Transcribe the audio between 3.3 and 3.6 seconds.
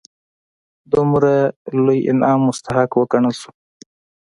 شول.